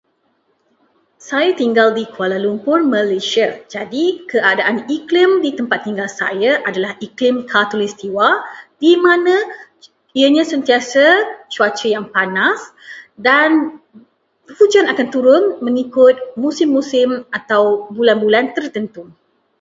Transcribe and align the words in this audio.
Saya 1.29 1.51
tinggal 1.61 1.87
di 1.97 2.03
Kuala 2.15 2.37
Lumpur, 2.45 2.79
Malaysia. 2.95 3.47
Jadi, 3.75 4.03
keadaan 4.31 4.77
iklim 4.95 5.29
di 5.45 5.49
tempat 5.59 5.79
tinggal 5.85 6.09
saya 6.21 6.51
adalah 6.69 6.91
iklim 7.07 7.35
khatulistiwa, 7.51 8.27
di 8.81 8.91
mana 9.05 9.35
ianya 10.19 10.41
sentiasa 10.51 11.05
cuaca 11.53 11.85
yang 11.95 12.05
panas 12.15 12.57
dan 13.27 13.49
hujan 14.59 14.85
akan 14.91 15.07
turun 15.13 15.43
mengikut 15.65 16.15
musim-musim 16.43 17.09
atau 17.39 17.63
bulan-bulan 17.95 18.45
tertentu. 18.57 19.03